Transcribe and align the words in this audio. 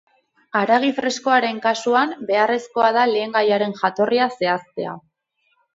Haragi 0.61 0.87
freskoaren 0.99 1.59
kasuan, 1.65 2.15
beharrezkoa 2.31 2.89
da 2.99 3.07
lehengaiaren 3.13 3.79
jatorria 3.85 4.31
zehaztea. 4.41 4.99